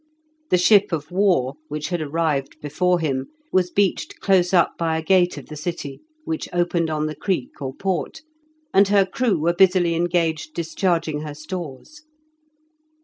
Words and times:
The 0.49 0.57
ship 0.57 0.91
of 0.91 1.11
war, 1.11 1.57
which 1.67 1.89
had 1.89 2.01
arrived 2.01 2.59
before 2.59 2.99
him, 2.99 3.27
was 3.53 3.69
beached 3.69 4.19
close 4.19 4.51
up 4.51 4.71
by 4.75 4.97
a 4.97 5.01
gate 5.03 5.37
of 5.37 5.45
the 5.45 5.55
city, 5.55 6.01
which 6.25 6.49
opened 6.51 6.89
on 6.89 7.05
the 7.05 7.13
creek 7.15 7.61
or 7.61 7.71
port, 7.75 8.21
and 8.73 8.87
her 8.87 9.05
crew 9.05 9.37
were 9.39 9.53
busily 9.53 9.93
engaged 9.93 10.55
discharging 10.55 11.21
her 11.21 11.35
stores. 11.35 12.01